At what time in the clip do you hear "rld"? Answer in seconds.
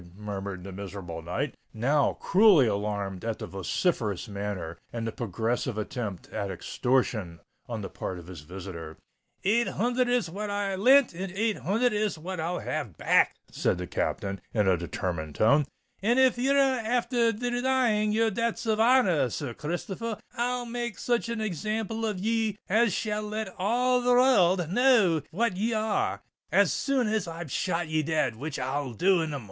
24.55-24.67